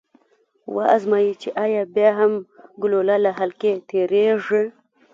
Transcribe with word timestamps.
و 0.73 0.75
ازمايئ 0.95 1.33
چې 1.41 1.49
ایا 1.63 1.83
بیا 1.95 2.09
هم 2.19 2.33
ګلوله 2.81 3.15
له 3.23 3.31
حلقې 3.39 3.73
تیریږي؟ 3.89 4.63